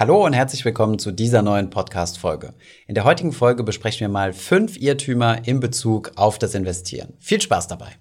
Hallo 0.00 0.24
und 0.24 0.32
herzlich 0.32 0.64
willkommen 0.64 1.00
zu 1.00 1.10
dieser 1.10 1.42
neuen 1.42 1.70
Podcast-Folge. 1.70 2.54
In 2.86 2.94
der 2.94 3.02
heutigen 3.02 3.32
Folge 3.32 3.64
besprechen 3.64 4.02
wir 4.02 4.08
mal 4.08 4.32
fünf 4.32 4.76
Irrtümer 4.76 5.48
in 5.48 5.58
Bezug 5.58 6.12
auf 6.14 6.38
das 6.38 6.54
Investieren. 6.54 7.14
Viel 7.18 7.40
Spaß 7.40 7.66
dabei! 7.66 7.96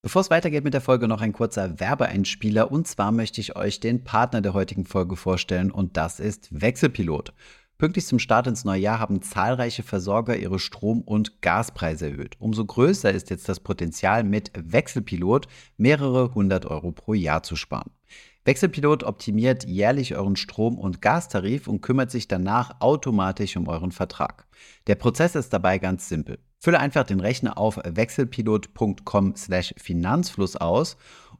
Bevor 0.00 0.20
es 0.20 0.30
weitergeht 0.30 0.62
mit 0.62 0.74
der 0.74 0.80
Folge, 0.80 1.08
noch 1.08 1.22
ein 1.22 1.32
kurzer 1.32 1.80
Werbeeinspieler. 1.80 2.70
Und 2.70 2.86
zwar 2.86 3.10
möchte 3.10 3.40
ich 3.40 3.56
euch 3.56 3.80
den 3.80 4.04
Partner 4.04 4.42
der 4.42 4.54
heutigen 4.54 4.84
Folge 4.84 5.16
vorstellen 5.16 5.72
und 5.72 5.96
das 5.96 6.20
ist 6.20 6.48
Wechselpilot. 6.52 7.32
Pünktlich 7.78 8.06
zum 8.06 8.18
Start 8.18 8.46
ins 8.46 8.64
neue 8.64 8.80
Jahr 8.80 9.00
haben 9.00 9.20
zahlreiche 9.20 9.82
Versorger 9.82 10.38
ihre 10.38 10.58
Strom- 10.58 11.02
und 11.02 11.42
Gaspreise 11.42 12.08
erhöht. 12.08 12.36
Umso 12.38 12.64
größer 12.64 13.12
ist 13.12 13.28
jetzt 13.28 13.50
das 13.50 13.60
Potenzial, 13.60 14.24
mit 14.24 14.50
Wechselpilot 14.56 15.46
mehrere 15.76 16.34
hundert 16.34 16.64
Euro 16.64 16.92
pro 16.92 17.12
Jahr 17.12 17.42
zu 17.42 17.54
sparen. 17.54 17.90
Wechselpilot 18.46 19.02
optimiert 19.02 19.66
jährlich 19.66 20.16
euren 20.16 20.36
Strom- 20.36 20.78
und 20.78 21.02
Gastarif 21.02 21.68
und 21.68 21.82
kümmert 21.82 22.10
sich 22.10 22.28
danach 22.28 22.80
automatisch 22.80 23.58
um 23.58 23.68
euren 23.68 23.92
Vertrag. 23.92 24.46
Der 24.86 24.94
Prozess 24.94 25.34
ist 25.34 25.52
dabei 25.52 25.78
ganz 25.78 26.08
simpel. 26.08 26.38
Fülle 26.58 26.80
einfach 26.80 27.04
den 27.04 27.20
Rechner 27.20 27.58
auf 27.58 27.78
wechselpilot.com/finanzfluss 27.84 30.56
aus 30.56 30.96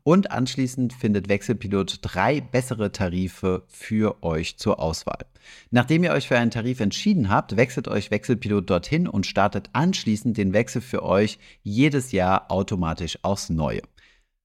und 0.07 0.31
anschließend 0.31 0.93
findet 0.93 1.29
Wechselpilot 1.29 1.99
drei 2.01 2.41
bessere 2.41 2.93
Tarife 2.93 3.65
für 3.67 4.23
euch 4.23 4.57
zur 4.57 4.79
Auswahl. 4.79 5.27
Nachdem 5.73 6.05
ihr 6.05 6.13
euch 6.13 6.29
für 6.29 6.39
einen 6.39 6.53
Tarif 6.53 6.79
entschieden 6.79 7.29
habt, 7.29 7.57
wechselt 7.57 7.89
euch 7.89 8.13
Wechselpilot 8.13 8.71
dorthin 8.71 9.09
und 9.09 9.27
startet 9.27 9.69
anschließend 9.73 10.37
den 10.37 10.53
Wechsel 10.53 10.81
für 10.81 11.03
euch 11.03 11.41
jedes 11.65 12.13
Jahr 12.13 12.53
automatisch 12.53 13.19
aufs 13.23 13.51
Neue. 13.51 13.83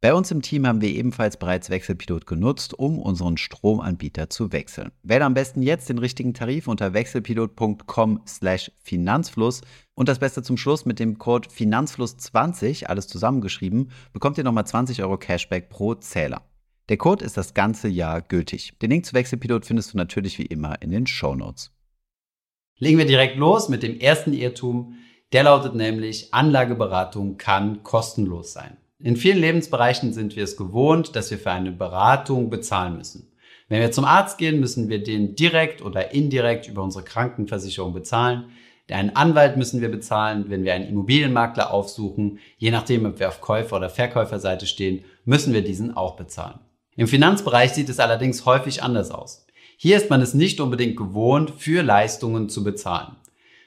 Bei 0.02 0.16
uns 0.16 0.32
im 0.32 0.42
Team 0.42 0.66
haben 0.66 0.82
wir 0.82 0.90
ebenfalls 0.90 1.38
bereits 1.38 1.70
Wechselpilot 1.70 2.26
genutzt, 2.26 2.73
um 2.73 2.98
unseren 2.98 3.38
Stromanbieter 3.38 4.31
zu 4.31 4.52
wechseln. 4.52 4.92
Wähle 5.03 5.25
am 5.25 5.36
besten 5.36 5.62
jetzt 5.62 5.90
den 5.90 6.00
richtigen 6.00 6.34
Tarif 6.34 6.68
unter 6.68 6.96
wechselpilot.com/finanzfluss 6.96 9.62
und 10.02 10.09
das 10.09 10.17
Beste 10.17 10.41
zum 10.41 10.57
Schluss 10.57 10.83
mit 10.85 10.97
dem 10.97 11.19
Code 11.19 11.47
Finanzfluss20, 11.47 12.85
alles 12.85 13.07
zusammengeschrieben, 13.07 13.91
bekommt 14.13 14.35
ihr 14.39 14.44
nochmal 14.44 14.66
20 14.66 15.03
Euro 15.03 15.16
Cashback 15.16 15.69
pro 15.69 15.94
Zähler. 15.94 16.41
Der 16.89 16.97
Code 16.97 17.23
ist 17.23 17.38
das 17.38 17.53
ganze 17.53 17.88
Jahr 17.88 18.23
gültig. 18.23 18.73
Den 18.81 18.89
Link 18.89 19.05
zu 19.05 19.13
Wechselpilot 19.13 19.63
findest 19.63 19.94
du 19.94 19.97
natürlich 19.97 20.39
wie 20.39 20.47
immer 20.47 20.81
in 20.81 20.89
den 20.89 21.05
Show 21.05 21.35
Notes. 21.35 21.69
Legen 22.79 22.97
wir 22.97 23.05
direkt 23.05 23.38
los 23.38 23.69
mit 23.69 23.83
dem 23.83 23.99
ersten 23.99 24.33
Irrtum. 24.33 24.95
Der 25.33 25.44
lautet 25.44 25.75
nämlich, 25.75 26.33
Anlageberatung 26.33 27.38
kann 27.38 27.83
kostenlos 27.83 28.53
sein. 28.53 28.77
In 28.97 29.16
vielen 29.16 29.38
Lebensbereichen 29.38 30.13
sind 30.13 30.35
wir 30.35 30.45
es 30.45 30.57
gewohnt, 30.57 31.16
dass 31.16 31.29
wir 31.29 31.38
für 31.38 31.52
eine 31.52 31.72
Beratung 31.72 32.49
bezahlen 32.49 32.97
müssen. 32.97 33.31
Wenn 33.69 33.81
wir 33.81 33.91
zum 33.91 34.05
Arzt 34.05 34.39
gehen, 34.39 34.59
müssen 34.59 34.89
wir 34.89 35.03
den 35.03 35.35
direkt 35.35 35.83
oder 35.83 36.11
indirekt 36.11 36.67
über 36.67 36.81
unsere 36.81 37.03
Krankenversicherung 37.03 37.94
bezahlen. 37.94 38.45
Einen 38.94 39.16
Anwalt 39.16 39.58
müssen 39.58 39.81
wir 39.81 39.89
bezahlen, 39.89 40.45
wenn 40.50 40.64
wir 40.64 40.73
einen 40.73 40.88
Immobilienmakler 40.88 41.72
aufsuchen. 41.72 42.39
Je 42.58 42.72
nachdem, 42.72 43.06
ob 43.06 43.20
wir 43.20 43.28
auf 43.28 43.42
Käufer- 43.42 43.78
oder 43.78 43.89
Verkäuferseite 43.89 44.66
stehen, 44.66 45.03
müssen 45.25 45.53
wir 45.53 45.64
diesen 45.64 45.95
auch 45.95 46.16
bezahlen. 46.16 46.59
Im 46.95 47.08
Finanzbereich 47.08 47.72
sieht 47.72 47.89
es 47.89 48.00
allerdings 48.00 48.45
häufig 48.45 48.84
anders 48.84 49.12
aus. 49.12 49.45
Hier 49.78 49.97
ist 49.97 50.09
man 50.09 50.22
es 50.22 50.34
nicht 50.34 50.59
unbedingt 50.59 50.97
gewohnt, 50.97 51.52
für 51.58 51.81
Leistungen 51.81 52.50
zu 52.50 52.64
bezahlen. 52.64 53.16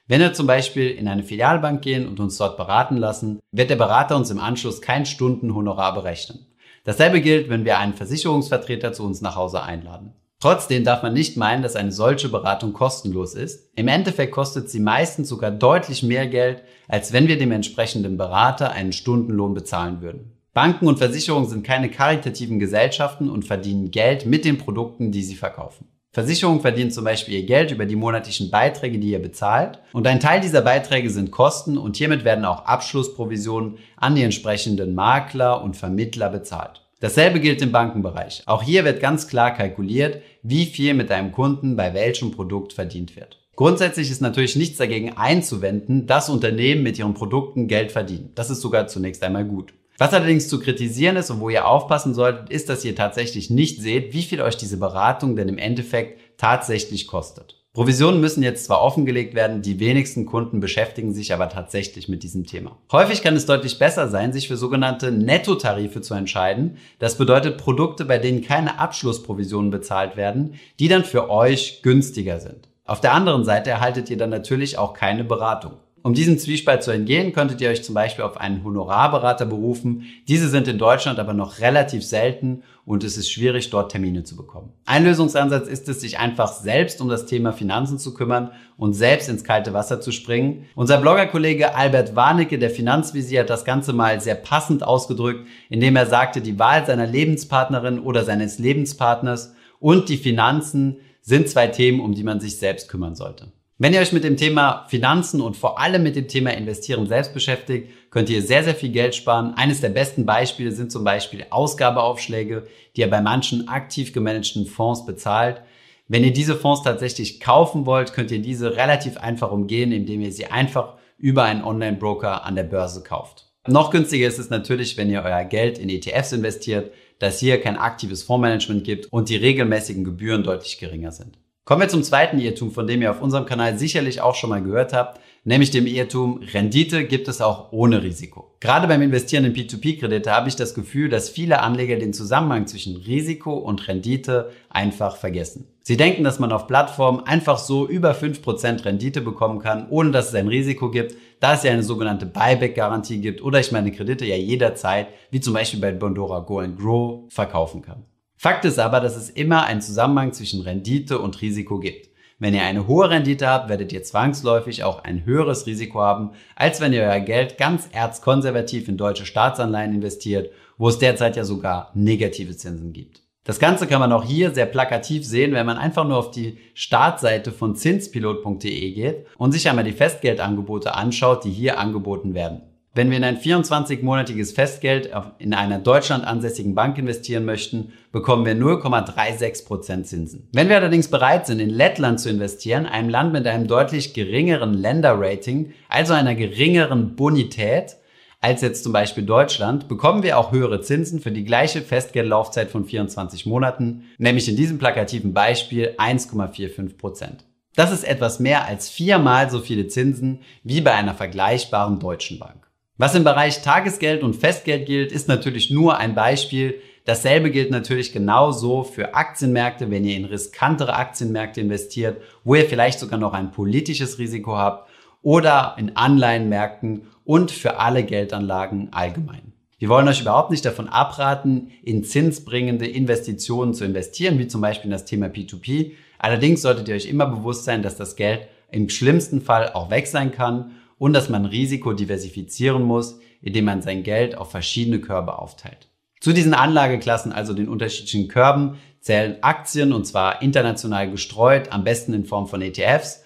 Wenn 0.06 0.20
wir 0.20 0.34
zum 0.34 0.46
Beispiel 0.46 0.90
in 0.90 1.08
eine 1.08 1.22
Filialbank 1.22 1.80
gehen 1.80 2.06
und 2.06 2.20
uns 2.20 2.36
dort 2.36 2.56
beraten 2.58 2.98
lassen, 2.98 3.40
wird 3.52 3.70
der 3.70 3.76
Berater 3.76 4.16
uns 4.16 4.30
im 4.30 4.38
Anschluss 4.38 4.82
kein 4.82 5.06
Stundenhonorar 5.06 5.94
berechnen. 5.94 6.46
Dasselbe 6.84 7.22
gilt, 7.22 7.48
wenn 7.48 7.64
wir 7.64 7.78
einen 7.78 7.94
Versicherungsvertreter 7.94 8.92
zu 8.92 9.04
uns 9.04 9.22
nach 9.22 9.36
Hause 9.36 9.62
einladen. 9.62 10.12
Trotzdem 10.44 10.84
darf 10.84 11.02
man 11.02 11.14
nicht 11.14 11.38
meinen, 11.38 11.62
dass 11.62 11.74
eine 11.74 11.90
solche 11.90 12.28
Beratung 12.28 12.74
kostenlos 12.74 13.32
ist. 13.32 13.70
Im 13.76 13.88
Endeffekt 13.88 14.32
kostet 14.32 14.68
sie 14.68 14.78
meistens 14.78 15.30
sogar 15.30 15.50
deutlich 15.50 16.02
mehr 16.02 16.26
Geld, 16.26 16.64
als 16.86 17.14
wenn 17.14 17.28
wir 17.28 17.38
dem 17.38 17.50
entsprechenden 17.50 18.18
Berater 18.18 18.70
einen 18.70 18.92
Stundenlohn 18.92 19.54
bezahlen 19.54 20.02
würden. 20.02 20.36
Banken 20.52 20.86
und 20.86 20.98
Versicherungen 20.98 21.48
sind 21.48 21.64
keine 21.64 21.88
karitativen 21.88 22.58
Gesellschaften 22.58 23.30
und 23.30 23.46
verdienen 23.46 23.90
Geld 23.90 24.26
mit 24.26 24.44
den 24.44 24.58
Produkten, 24.58 25.12
die 25.12 25.22
sie 25.22 25.34
verkaufen. 25.34 25.88
Versicherungen 26.12 26.60
verdienen 26.60 26.90
zum 26.90 27.04
Beispiel 27.04 27.36
ihr 27.36 27.46
Geld 27.46 27.70
über 27.70 27.86
die 27.86 27.96
monatlichen 27.96 28.50
Beiträge, 28.50 28.98
die 28.98 29.12
ihr 29.12 29.22
bezahlt. 29.22 29.78
Und 29.94 30.06
ein 30.06 30.20
Teil 30.20 30.42
dieser 30.42 30.60
Beiträge 30.60 31.08
sind 31.08 31.30
Kosten 31.30 31.78
und 31.78 31.96
hiermit 31.96 32.22
werden 32.26 32.44
auch 32.44 32.66
Abschlussprovisionen 32.66 33.78
an 33.96 34.14
die 34.14 34.22
entsprechenden 34.22 34.94
Makler 34.94 35.62
und 35.62 35.74
Vermittler 35.74 36.28
bezahlt. 36.28 36.83
Dasselbe 37.04 37.38
gilt 37.38 37.60
im 37.60 37.70
Bankenbereich. 37.70 38.44
Auch 38.46 38.62
hier 38.62 38.86
wird 38.86 38.98
ganz 38.98 39.28
klar 39.28 39.50
kalkuliert, 39.50 40.22
wie 40.42 40.64
viel 40.64 40.94
mit 40.94 41.10
einem 41.10 41.32
Kunden 41.32 41.76
bei 41.76 41.92
welchem 41.92 42.30
Produkt 42.30 42.72
verdient 42.72 43.14
wird. 43.14 43.38
Grundsätzlich 43.56 44.10
ist 44.10 44.22
natürlich 44.22 44.56
nichts 44.56 44.78
dagegen 44.78 45.12
einzuwenden, 45.12 46.06
dass 46.06 46.30
Unternehmen 46.30 46.82
mit 46.82 46.98
ihren 46.98 47.12
Produkten 47.12 47.68
Geld 47.68 47.92
verdienen. 47.92 48.30
Das 48.36 48.48
ist 48.48 48.62
sogar 48.62 48.86
zunächst 48.86 49.22
einmal 49.22 49.44
gut. 49.44 49.74
Was 49.98 50.14
allerdings 50.14 50.48
zu 50.48 50.58
kritisieren 50.58 51.16
ist 51.16 51.28
und 51.28 51.40
wo 51.40 51.50
ihr 51.50 51.68
aufpassen 51.68 52.14
solltet, 52.14 52.48
ist, 52.48 52.70
dass 52.70 52.86
ihr 52.86 52.96
tatsächlich 52.96 53.50
nicht 53.50 53.82
seht, 53.82 54.14
wie 54.14 54.22
viel 54.22 54.40
euch 54.40 54.56
diese 54.56 54.78
Beratung 54.78 55.36
denn 55.36 55.50
im 55.50 55.58
Endeffekt 55.58 56.38
tatsächlich 56.38 57.06
kostet. 57.06 57.62
Provisionen 57.74 58.20
müssen 58.20 58.44
jetzt 58.44 58.66
zwar 58.66 58.82
offengelegt 58.82 59.34
werden, 59.34 59.60
die 59.60 59.80
wenigsten 59.80 60.26
Kunden 60.26 60.60
beschäftigen 60.60 61.12
sich 61.12 61.34
aber 61.34 61.48
tatsächlich 61.48 62.08
mit 62.08 62.22
diesem 62.22 62.46
Thema. 62.46 62.78
Häufig 62.92 63.20
kann 63.20 63.34
es 63.34 63.46
deutlich 63.46 63.80
besser 63.80 64.08
sein, 64.08 64.32
sich 64.32 64.46
für 64.46 64.56
sogenannte 64.56 65.10
Nettotarife 65.10 66.00
zu 66.00 66.14
entscheiden. 66.14 66.76
Das 67.00 67.18
bedeutet 67.18 67.58
Produkte, 67.58 68.04
bei 68.04 68.18
denen 68.18 68.42
keine 68.42 68.78
Abschlussprovisionen 68.78 69.72
bezahlt 69.72 70.16
werden, 70.16 70.54
die 70.78 70.86
dann 70.86 71.02
für 71.02 71.28
euch 71.30 71.82
günstiger 71.82 72.38
sind. 72.38 72.68
Auf 72.84 73.00
der 73.00 73.12
anderen 73.12 73.44
Seite 73.44 73.70
erhaltet 73.70 74.08
ihr 74.08 74.18
dann 74.18 74.30
natürlich 74.30 74.78
auch 74.78 74.94
keine 74.94 75.24
Beratung. 75.24 75.72
Um 76.06 76.12
diesem 76.12 76.38
Zwiespalt 76.38 76.82
zu 76.82 76.90
entgehen, 76.90 77.32
könntet 77.32 77.62
ihr 77.62 77.70
euch 77.70 77.82
zum 77.82 77.94
Beispiel 77.94 78.26
auf 78.26 78.36
einen 78.36 78.62
Honorarberater 78.62 79.46
berufen. 79.46 80.04
Diese 80.28 80.50
sind 80.50 80.68
in 80.68 80.76
Deutschland 80.76 81.18
aber 81.18 81.32
noch 81.32 81.60
relativ 81.60 82.04
selten 82.04 82.62
und 82.84 83.02
es 83.04 83.16
ist 83.16 83.30
schwierig, 83.30 83.70
dort 83.70 83.90
Termine 83.90 84.22
zu 84.22 84.36
bekommen. 84.36 84.74
Ein 84.84 85.04
Lösungsansatz 85.04 85.66
ist 85.66 85.88
es, 85.88 86.02
sich 86.02 86.18
einfach 86.18 86.52
selbst 86.52 87.00
um 87.00 87.08
das 87.08 87.24
Thema 87.24 87.54
Finanzen 87.54 87.98
zu 87.98 88.12
kümmern 88.12 88.50
und 88.76 88.92
selbst 88.92 89.30
ins 89.30 89.44
kalte 89.44 89.72
Wasser 89.72 90.02
zu 90.02 90.12
springen. 90.12 90.66
Unser 90.74 90.98
Bloggerkollege 90.98 91.74
Albert 91.74 92.14
Warnecke, 92.14 92.58
der 92.58 92.68
Finanzvisier, 92.68 93.40
hat 93.40 93.48
das 93.48 93.64
Ganze 93.64 93.94
mal 93.94 94.20
sehr 94.20 94.34
passend 94.34 94.82
ausgedrückt, 94.82 95.46
indem 95.70 95.96
er 95.96 96.04
sagte, 96.04 96.42
die 96.42 96.58
Wahl 96.58 96.84
seiner 96.84 97.06
Lebenspartnerin 97.06 97.98
oder 97.98 98.24
seines 98.24 98.58
Lebenspartners 98.58 99.54
und 99.80 100.10
die 100.10 100.18
Finanzen 100.18 100.98
sind 101.22 101.48
zwei 101.48 101.68
Themen, 101.68 102.00
um 102.00 102.12
die 102.12 102.24
man 102.24 102.40
sich 102.40 102.58
selbst 102.58 102.90
kümmern 102.90 103.14
sollte. 103.14 103.52
Wenn 103.76 103.92
ihr 103.92 103.98
euch 103.98 104.12
mit 104.12 104.22
dem 104.22 104.36
Thema 104.36 104.86
Finanzen 104.88 105.40
und 105.40 105.56
vor 105.56 105.80
allem 105.80 106.04
mit 106.04 106.14
dem 106.14 106.28
Thema 106.28 106.50
Investieren 106.50 107.08
selbst 107.08 107.34
beschäftigt, 107.34 107.88
könnt 108.10 108.30
ihr 108.30 108.40
sehr, 108.40 108.62
sehr 108.62 108.76
viel 108.76 108.90
Geld 108.90 109.16
sparen. 109.16 109.54
Eines 109.54 109.80
der 109.80 109.88
besten 109.88 110.24
Beispiele 110.24 110.70
sind 110.70 110.92
zum 110.92 111.02
Beispiel 111.02 111.44
Ausgabeaufschläge, 111.50 112.68
die 112.94 113.00
ihr 113.00 113.10
bei 113.10 113.20
manchen 113.20 113.66
aktiv 113.66 114.12
gemanagten 114.12 114.66
Fonds 114.66 115.04
bezahlt. 115.04 115.60
Wenn 116.06 116.22
ihr 116.22 116.32
diese 116.32 116.54
Fonds 116.54 116.84
tatsächlich 116.84 117.40
kaufen 117.40 117.84
wollt, 117.84 118.12
könnt 118.12 118.30
ihr 118.30 118.40
diese 118.40 118.76
relativ 118.76 119.16
einfach 119.16 119.50
umgehen, 119.50 119.90
indem 119.90 120.20
ihr 120.20 120.30
sie 120.30 120.46
einfach 120.46 120.94
über 121.18 121.42
einen 121.42 121.64
Online-Broker 121.64 122.44
an 122.44 122.54
der 122.54 122.62
Börse 122.62 123.02
kauft. 123.02 123.50
Noch 123.66 123.90
günstiger 123.90 124.28
ist 124.28 124.38
es 124.38 124.50
natürlich, 124.50 124.96
wenn 124.96 125.10
ihr 125.10 125.22
euer 125.24 125.42
Geld 125.42 125.78
in 125.78 125.88
ETFs 125.88 126.30
investiert, 126.30 126.92
dass 127.18 127.40
hier 127.40 127.60
kein 127.60 127.76
aktives 127.76 128.22
Fondsmanagement 128.22 128.84
gibt 128.84 129.12
und 129.12 129.30
die 129.30 129.36
regelmäßigen 129.36 130.04
Gebühren 130.04 130.44
deutlich 130.44 130.78
geringer 130.78 131.10
sind. 131.10 131.38
Kommen 131.66 131.80
wir 131.80 131.88
zum 131.88 132.02
zweiten 132.02 132.38
Irrtum, 132.38 132.72
von 132.72 132.86
dem 132.86 133.00
ihr 133.00 133.10
auf 133.10 133.22
unserem 133.22 133.46
Kanal 133.46 133.78
sicherlich 133.78 134.20
auch 134.20 134.34
schon 134.34 134.50
mal 134.50 134.62
gehört 134.62 134.92
habt, 134.92 135.18
nämlich 135.44 135.70
dem 135.70 135.86
Irrtum, 135.86 136.42
Rendite 136.52 137.06
gibt 137.06 137.26
es 137.26 137.40
auch 137.40 137.72
ohne 137.72 138.02
Risiko. 138.02 138.54
Gerade 138.60 138.86
beim 138.86 139.00
Investieren 139.00 139.46
in 139.46 139.54
P2P-Kredite 139.54 140.30
habe 140.30 140.50
ich 140.50 140.56
das 140.56 140.74
Gefühl, 140.74 141.08
dass 141.08 141.30
viele 141.30 141.62
Anleger 141.62 141.96
den 141.96 142.12
Zusammenhang 142.12 142.66
zwischen 142.66 142.96
Risiko 142.96 143.54
und 143.54 143.88
Rendite 143.88 144.50
einfach 144.68 145.16
vergessen. 145.16 145.66
Sie 145.80 145.96
denken, 145.96 146.22
dass 146.22 146.38
man 146.38 146.52
auf 146.52 146.66
Plattformen 146.66 147.20
einfach 147.20 147.56
so 147.56 147.88
über 147.88 148.12
5% 148.12 148.84
Rendite 148.84 149.22
bekommen 149.22 149.58
kann, 149.58 149.86
ohne 149.88 150.10
dass 150.10 150.28
es 150.28 150.34
ein 150.34 150.48
Risiko 150.48 150.90
gibt, 150.90 151.14
da 151.40 151.54
es 151.54 151.62
ja 151.62 151.72
eine 151.72 151.82
sogenannte 151.82 152.26
Buyback-Garantie 152.26 153.22
gibt 153.22 153.40
oder 153.40 153.60
ich 153.60 153.72
meine 153.72 153.90
Kredite 153.90 154.26
ja 154.26 154.36
jederzeit, 154.36 155.06
wie 155.30 155.40
zum 155.40 155.54
Beispiel 155.54 155.80
bei 155.80 155.92
Bondora 155.92 156.40
Go 156.40 156.62
Grow, 156.76 157.22
verkaufen 157.32 157.80
kann. 157.80 158.04
Fakt 158.44 158.66
ist 158.66 158.78
aber, 158.78 159.00
dass 159.00 159.16
es 159.16 159.30
immer 159.30 159.64
einen 159.64 159.80
Zusammenhang 159.80 160.34
zwischen 160.34 160.60
Rendite 160.60 161.18
und 161.18 161.40
Risiko 161.40 161.78
gibt. 161.78 162.10
Wenn 162.38 162.52
ihr 162.52 162.60
eine 162.60 162.86
hohe 162.86 163.08
Rendite 163.08 163.48
habt, 163.48 163.70
werdet 163.70 163.90
ihr 163.90 164.02
zwangsläufig 164.02 164.84
auch 164.84 165.02
ein 165.02 165.24
höheres 165.24 165.64
Risiko 165.64 166.02
haben, 166.02 166.32
als 166.54 166.78
wenn 166.82 166.92
ihr 166.92 167.04
euer 167.04 167.20
Geld 167.20 167.56
ganz 167.56 167.88
erzkonservativ 167.90 168.86
in 168.86 168.98
deutsche 168.98 169.24
Staatsanleihen 169.24 169.94
investiert, 169.94 170.50
wo 170.76 170.90
es 170.90 170.98
derzeit 170.98 171.36
ja 171.36 171.44
sogar 171.44 171.90
negative 171.94 172.54
Zinsen 172.54 172.92
gibt. 172.92 173.22
Das 173.44 173.58
Ganze 173.58 173.86
kann 173.86 174.00
man 174.00 174.12
auch 174.12 174.24
hier 174.24 174.52
sehr 174.52 174.66
plakativ 174.66 175.24
sehen, 175.24 175.54
wenn 175.54 175.64
man 175.64 175.78
einfach 175.78 176.06
nur 176.06 176.18
auf 176.18 176.30
die 176.30 176.58
Startseite 176.74 177.50
von 177.50 177.76
zinspilot.de 177.76 178.92
geht 178.92 179.26
und 179.38 179.52
sich 179.52 179.70
einmal 179.70 179.84
die 179.84 179.92
Festgeldangebote 179.92 180.94
anschaut, 180.94 181.44
die 181.44 181.50
hier 181.50 181.78
angeboten 181.78 182.34
werden. 182.34 182.73
Wenn 182.96 183.10
wir 183.10 183.16
in 183.16 183.24
ein 183.24 183.38
24-monatiges 183.38 184.54
Festgeld 184.54 185.10
in 185.38 185.52
einer 185.52 185.80
Deutschland 185.80 186.24
ansässigen 186.24 186.76
Bank 186.76 186.96
investieren 186.96 187.44
möchten, 187.44 187.92
bekommen 188.12 188.46
wir 188.46 188.54
0,36% 188.54 190.04
Zinsen. 190.04 190.48
Wenn 190.52 190.68
wir 190.68 190.76
allerdings 190.76 191.08
bereit 191.08 191.44
sind, 191.44 191.58
in 191.58 191.70
Lettland 191.70 192.20
zu 192.20 192.30
investieren, 192.30 192.86
einem 192.86 193.08
Land 193.08 193.32
mit 193.32 193.48
einem 193.48 193.66
deutlich 193.66 194.14
geringeren 194.14 194.74
Länderrating, 194.74 195.72
also 195.88 196.12
einer 196.12 196.36
geringeren 196.36 197.16
Bonität, 197.16 197.96
als 198.40 198.60
jetzt 198.60 198.84
zum 198.84 198.92
Beispiel 198.92 199.24
Deutschland, 199.24 199.88
bekommen 199.88 200.22
wir 200.22 200.38
auch 200.38 200.52
höhere 200.52 200.80
Zinsen 200.80 201.18
für 201.18 201.32
die 201.32 201.44
gleiche 201.44 201.82
Festgeldlaufzeit 201.82 202.70
von 202.70 202.84
24 202.84 203.44
Monaten, 203.44 204.04
nämlich 204.18 204.48
in 204.48 204.54
diesem 204.54 204.78
plakativen 204.78 205.34
Beispiel 205.34 205.96
1,45%. 205.98 207.38
Das 207.74 207.90
ist 207.90 208.04
etwas 208.04 208.38
mehr 208.38 208.66
als 208.66 208.88
viermal 208.88 209.50
so 209.50 209.58
viele 209.58 209.88
Zinsen 209.88 210.42
wie 210.62 210.80
bei 210.80 210.92
einer 210.92 211.14
vergleichbaren 211.14 211.98
deutschen 211.98 212.38
Bank. 212.38 212.64
Was 212.96 213.16
im 213.16 213.24
Bereich 213.24 213.60
Tagesgeld 213.60 214.22
und 214.22 214.36
Festgeld 214.36 214.86
gilt, 214.86 215.10
ist 215.10 215.26
natürlich 215.26 215.68
nur 215.68 215.98
ein 215.98 216.14
Beispiel. 216.14 216.80
Dasselbe 217.04 217.50
gilt 217.50 217.72
natürlich 217.72 218.12
genauso 218.12 218.84
für 218.84 219.14
Aktienmärkte, 219.14 219.90
wenn 219.90 220.04
ihr 220.04 220.16
in 220.16 220.26
riskantere 220.26 220.94
Aktienmärkte 220.94 221.60
investiert, 221.60 222.20
wo 222.44 222.54
ihr 222.54 222.66
vielleicht 222.66 223.00
sogar 223.00 223.18
noch 223.18 223.32
ein 223.32 223.50
politisches 223.50 224.20
Risiko 224.20 224.56
habt 224.56 224.88
oder 225.22 225.74
in 225.76 225.96
Anleihenmärkten 225.96 227.08
und 227.24 227.50
für 227.50 227.80
alle 227.80 228.04
Geldanlagen 228.04 228.92
allgemein. 228.92 229.52
Wir 229.80 229.88
wollen 229.88 230.06
euch 230.06 230.20
überhaupt 230.20 230.52
nicht 230.52 230.64
davon 230.64 230.88
abraten, 230.88 231.72
in 231.82 232.04
zinsbringende 232.04 232.86
Investitionen 232.86 233.74
zu 233.74 233.84
investieren, 233.84 234.38
wie 234.38 234.46
zum 234.46 234.60
Beispiel 234.60 234.86
in 234.86 234.92
das 234.92 235.04
Thema 235.04 235.26
P2P. 235.26 235.94
Allerdings 236.20 236.62
solltet 236.62 236.86
ihr 236.86 236.94
euch 236.94 237.06
immer 237.06 237.26
bewusst 237.26 237.64
sein, 237.64 237.82
dass 237.82 237.96
das 237.96 238.14
Geld 238.14 238.46
im 238.70 238.88
schlimmsten 238.88 239.40
Fall 239.40 239.72
auch 239.72 239.90
weg 239.90 240.06
sein 240.06 240.30
kann 240.30 240.76
und 241.04 241.12
dass 241.12 241.28
man 241.28 241.44
Risiko 241.44 241.92
diversifizieren 241.92 242.82
muss, 242.82 243.18
indem 243.42 243.66
man 243.66 243.82
sein 243.82 244.04
Geld 244.04 244.38
auf 244.38 244.50
verschiedene 244.50 245.00
Körbe 245.00 245.38
aufteilt. 245.38 245.90
Zu 246.18 246.32
diesen 246.32 246.54
Anlageklassen, 246.54 247.30
also 247.30 247.52
den 247.52 247.68
unterschiedlichen 247.68 248.26
Körben, 248.26 248.78
zählen 249.00 249.36
Aktien 249.42 249.92
und 249.92 250.06
zwar 250.06 250.40
international 250.40 251.10
gestreut, 251.10 251.70
am 251.70 251.84
besten 251.84 252.14
in 252.14 252.24
Form 252.24 252.46
von 252.46 252.62
ETFs, 252.62 253.22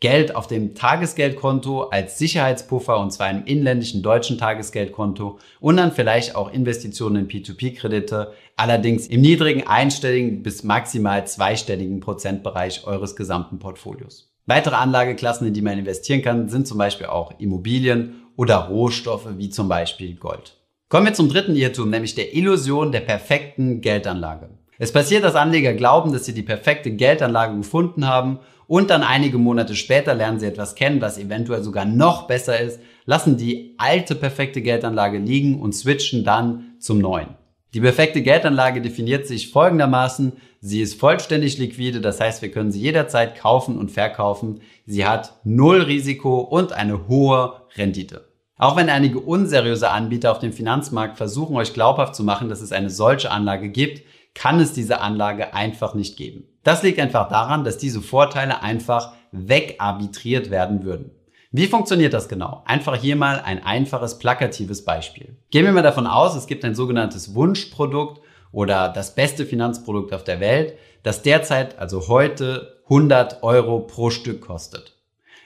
Geld 0.00 0.36
auf 0.36 0.46
dem 0.46 0.74
Tagesgeldkonto 0.74 1.84
als 1.84 2.18
Sicherheitspuffer 2.18 3.00
und 3.00 3.12
zwar 3.12 3.28
einem 3.28 3.46
inländischen 3.46 4.02
deutschen 4.02 4.36
Tagesgeldkonto 4.36 5.38
und 5.58 5.78
dann 5.78 5.92
vielleicht 5.92 6.36
auch 6.36 6.52
Investitionen 6.52 7.16
in 7.16 7.28
P2P-Kredite, 7.28 8.34
allerdings 8.58 9.06
im 9.06 9.22
niedrigen 9.22 9.66
einstelligen 9.66 10.42
bis 10.42 10.64
maximal 10.64 11.26
zweistelligen 11.26 12.00
Prozentbereich 12.00 12.86
eures 12.86 13.16
gesamten 13.16 13.58
Portfolios. 13.58 14.31
Weitere 14.46 14.74
Anlageklassen, 14.74 15.46
in 15.46 15.54
die 15.54 15.62
man 15.62 15.78
investieren 15.78 16.22
kann, 16.22 16.48
sind 16.48 16.66
zum 16.66 16.78
Beispiel 16.78 17.06
auch 17.06 17.38
Immobilien 17.38 18.22
oder 18.36 18.56
Rohstoffe 18.56 19.28
wie 19.36 19.50
zum 19.50 19.68
Beispiel 19.68 20.16
Gold. 20.16 20.56
Kommen 20.88 21.06
wir 21.06 21.14
zum 21.14 21.28
dritten 21.28 21.54
Irrtum, 21.54 21.90
nämlich 21.90 22.14
der 22.14 22.34
Illusion 22.34 22.90
der 22.90 23.00
perfekten 23.00 23.80
Geldanlage. 23.80 24.50
Es 24.78 24.92
passiert, 24.92 25.22
dass 25.22 25.36
Anleger 25.36 25.74
glauben, 25.74 26.12
dass 26.12 26.24
sie 26.24 26.34
die 26.34 26.42
perfekte 26.42 26.90
Geldanlage 26.90 27.56
gefunden 27.56 28.08
haben 28.08 28.40
und 28.66 28.90
dann 28.90 29.02
einige 29.02 29.38
Monate 29.38 29.76
später 29.76 30.14
lernen 30.14 30.40
sie 30.40 30.46
etwas 30.46 30.74
kennen, 30.74 31.00
was 31.00 31.18
eventuell 31.18 31.62
sogar 31.62 31.84
noch 31.84 32.26
besser 32.26 32.58
ist, 32.58 32.80
lassen 33.04 33.36
die 33.36 33.74
alte 33.78 34.16
perfekte 34.16 34.60
Geldanlage 34.60 35.18
liegen 35.18 35.60
und 35.60 35.72
switchen 35.72 36.24
dann 36.24 36.74
zum 36.80 36.98
neuen. 36.98 37.28
Die 37.74 37.80
perfekte 37.80 38.20
Geldanlage 38.20 38.82
definiert 38.82 39.26
sich 39.26 39.50
folgendermaßen. 39.50 40.32
Sie 40.60 40.82
ist 40.82 41.00
vollständig 41.00 41.56
liquide, 41.56 42.02
das 42.02 42.20
heißt, 42.20 42.42
wir 42.42 42.50
können 42.50 42.70
sie 42.70 42.80
jederzeit 42.80 43.36
kaufen 43.38 43.78
und 43.78 43.90
verkaufen. 43.90 44.60
Sie 44.84 45.06
hat 45.06 45.40
null 45.44 45.80
Risiko 45.80 46.40
und 46.40 46.72
eine 46.72 47.08
hohe 47.08 47.62
Rendite. 47.76 48.28
Auch 48.58 48.76
wenn 48.76 48.90
einige 48.90 49.18
unseriöse 49.18 49.90
Anbieter 49.90 50.30
auf 50.30 50.38
dem 50.38 50.52
Finanzmarkt 50.52 51.16
versuchen, 51.16 51.56
euch 51.56 51.72
glaubhaft 51.72 52.14
zu 52.14 52.24
machen, 52.24 52.48
dass 52.48 52.60
es 52.60 52.72
eine 52.72 52.90
solche 52.90 53.30
Anlage 53.30 53.70
gibt, 53.70 54.02
kann 54.34 54.60
es 54.60 54.72
diese 54.72 55.00
Anlage 55.00 55.54
einfach 55.54 55.94
nicht 55.94 56.16
geben. 56.16 56.44
Das 56.62 56.82
liegt 56.82 57.00
einfach 57.00 57.28
daran, 57.28 57.64
dass 57.64 57.78
diese 57.78 58.00
Vorteile 58.00 58.62
einfach 58.62 59.14
wegarbitriert 59.32 60.50
werden 60.50 60.84
würden. 60.84 61.10
Wie 61.54 61.66
funktioniert 61.66 62.14
das 62.14 62.30
genau? 62.30 62.62
Einfach 62.64 62.96
hier 62.96 63.14
mal 63.14 63.38
ein 63.44 63.62
einfaches, 63.62 64.18
plakatives 64.18 64.86
Beispiel. 64.86 65.36
Gehen 65.50 65.66
wir 65.66 65.72
mal 65.72 65.82
davon 65.82 66.06
aus, 66.06 66.34
es 66.34 66.46
gibt 66.46 66.64
ein 66.64 66.74
sogenanntes 66.74 67.34
Wunschprodukt 67.34 68.22
oder 68.52 68.88
das 68.88 69.14
beste 69.14 69.44
Finanzprodukt 69.44 70.14
auf 70.14 70.24
der 70.24 70.40
Welt, 70.40 70.78
das 71.02 71.20
derzeit, 71.20 71.78
also 71.78 72.08
heute, 72.08 72.80
100 72.84 73.42
Euro 73.42 73.80
pro 73.80 74.08
Stück 74.08 74.40
kostet. 74.40 74.96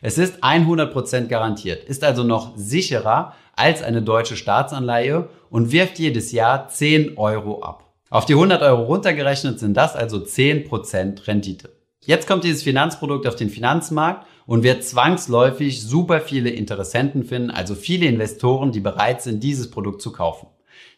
Es 0.01 0.17
ist 0.17 0.45
100% 0.45 1.27
garantiert, 1.27 1.83
ist 1.83 2.05
also 2.05 2.23
noch 2.23 2.57
sicherer 2.57 3.35
als 3.57 3.83
eine 3.83 4.03
deutsche 4.03 4.37
Staatsanleihe 4.37 5.29
und 5.51 5.73
wirft 5.73 5.99
jedes 5.99 6.31
Jahr 6.31 6.69
10 6.69 7.19
Euro 7.19 7.63
ab. 7.63 7.83
Auf 8.11 8.27
die 8.27 8.35
100 8.35 8.63
Euro 8.63 8.85
runtergerechnet 8.85 9.59
sind 9.59 9.77
das 9.77 9.97
also 9.97 10.19
10% 10.19 11.27
Rendite. 11.27 11.73
Jetzt 12.05 12.29
kommt 12.29 12.45
dieses 12.45 12.63
Finanzprodukt 12.63 13.27
auf 13.27 13.35
den 13.35 13.51
Finanzmarkt 13.51 14.25
und 14.47 14.63
wird 14.63 14.85
zwangsläufig 14.85 15.83
super 15.83 16.21
viele 16.21 16.51
Interessenten 16.51 17.25
finden, 17.25 17.51
also 17.51 17.75
viele 17.75 18.07
Investoren, 18.07 18.73
die 18.73 18.81
bereit 18.81 19.23
sind, 19.23 19.43
dieses 19.43 19.71
Produkt 19.71 20.01
zu 20.01 20.13
kaufen. 20.13 20.47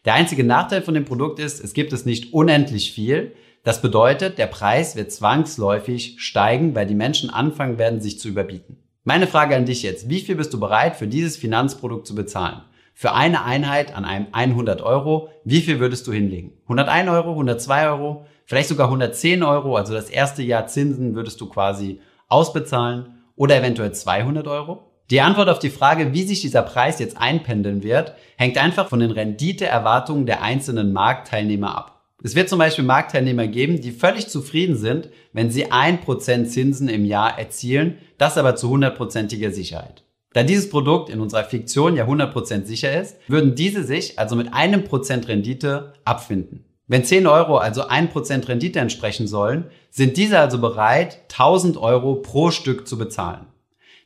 Der 0.05 0.13
einzige 0.13 0.43
Nachteil 0.43 0.81
von 0.81 0.93
dem 0.93 1.05
Produkt 1.05 1.39
ist, 1.39 1.63
es 1.63 1.73
gibt 1.73 1.91
es 1.91 2.05
nicht 2.05 2.33
unendlich 2.33 2.93
viel. 2.93 3.33
Das 3.63 3.81
bedeutet, 3.81 4.37
der 4.37 4.47
Preis 4.47 4.95
wird 4.95 5.11
zwangsläufig 5.11 6.15
steigen, 6.19 6.75
weil 6.75 6.87
die 6.87 6.95
Menschen 6.95 7.29
anfangen 7.29 7.77
werden, 7.77 7.99
sich 7.99 8.19
zu 8.19 8.29
überbieten. 8.29 8.77
Meine 9.03 9.27
Frage 9.27 9.55
an 9.55 9.65
dich 9.65 9.83
jetzt, 9.83 10.09
wie 10.09 10.21
viel 10.21 10.35
bist 10.35 10.53
du 10.53 10.59
bereit 10.59 10.95
für 10.95 11.07
dieses 11.07 11.35
Finanzprodukt 11.35 12.07
zu 12.07 12.15
bezahlen? 12.15 12.61
Für 12.93 13.13
eine 13.13 13.43
Einheit 13.43 13.95
an 13.95 14.05
einem 14.05 14.27
100 14.31 14.81
Euro, 14.81 15.29
wie 15.43 15.61
viel 15.61 15.79
würdest 15.79 16.05
du 16.05 16.11
hinlegen? 16.11 16.53
101 16.63 17.09
Euro, 17.09 17.31
102 17.31 17.89
Euro, 17.89 18.25
vielleicht 18.45 18.69
sogar 18.69 18.87
110 18.87 19.41
Euro, 19.41 19.77
also 19.77 19.93
das 19.93 20.09
erste 20.09 20.43
Jahr 20.43 20.67
Zinsen 20.67 21.15
würdest 21.15 21.39
du 21.39 21.47
quasi 21.47 22.01
ausbezahlen 22.27 23.18
oder 23.39 23.57
eventuell 23.57 23.93
200 23.93 24.47
Euro? 24.47 24.83
Die 25.09 25.21
Antwort 25.21 25.49
auf 25.49 25.59
die 25.59 25.71
Frage, 25.71 26.13
wie 26.13 26.23
sich 26.23 26.41
dieser 26.41 26.61
Preis 26.61 26.99
jetzt 26.99 27.17
einpendeln 27.17 27.81
wird, 27.81 28.13
hängt 28.37 28.57
einfach 28.57 28.89
von 28.89 28.99
den 28.99 29.11
Renditeerwartungen 29.11 30.27
der 30.27 30.43
einzelnen 30.43 30.93
Marktteilnehmer 30.93 31.75
ab. 31.75 32.03
Es 32.21 32.35
wird 32.35 32.49
zum 32.49 32.59
Beispiel 32.59 32.83
Marktteilnehmer 32.83 33.47
geben, 33.47 33.79
die 33.79 33.91
völlig 33.91 34.27
zufrieden 34.27 34.75
sind, 34.75 35.09
wenn 35.31 35.49
sie 35.49 35.71
1% 35.71 36.45
Zinsen 36.45 36.89
im 36.89 37.05
Jahr 37.05 37.39
erzielen, 37.39 37.97
das 38.17 38.37
aber 38.37 38.57
zu 38.57 38.69
hundertprozentiger 38.69 39.51
Sicherheit. 39.51 40.03
Da 40.33 40.43
dieses 40.43 40.69
Produkt 40.69 41.09
in 41.09 41.21
unserer 41.21 41.45
Fiktion 41.45 41.95
ja 41.95 42.05
100% 42.05 42.65
sicher 42.65 43.01
ist, 43.01 43.15
würden 43.29 43.55
diese 43.55 43.83
sich 43.83 44.19
also 44.19 44.35
mit 44.35 44.53
einem 44.53 44.83
Prozent 44.83 45.29
Rendite 45.29 45.93
abfinden. 46.03 46.65
Wenn 46.87 47.05
10 47.05 47.25
Euro 47.25 47.57
also 47.57 47.83
1% 47.83 48.47
Rendite 48.47 48.79
entsprechen 48.79 49.27
sollen, 49.27 49.65
sind 49.89 50.17
diese 50.17 50.39
also 50.39 50.59
bereit, 50.59 51.19
1000 51.31 51.77
Euro 51.77 52.15
pro 52.15 52.51
Stück 52.51 52.87
zu 52.87 52.97
bezahlen. 52.97 53.45